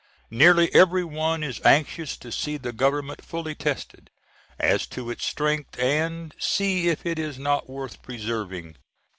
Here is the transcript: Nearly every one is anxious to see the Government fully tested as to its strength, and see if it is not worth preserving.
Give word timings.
Nearly 0.31 0.73
every 0.73 1.03
one 1.03 1.43
is 1.43 1.63
anxious 1.63 2.17
to 2.17 2.31
see 2.31 2.57
the 2.57 2.73
Government 2.73 3.23
fully 3.23 3.53
tested 3.53 4.09
as 4.57 4.87
to 4.87 5.11
its 5.11 5.27
strength, 5.27 5.77
and 5.79 6.33
see 6.39 6.89
if 6.89 7.05
it 7.05 7.19
is 7.19 7.37
not 7.37 7.69
worth 7.69 8.01
preserving. 8.01 8.77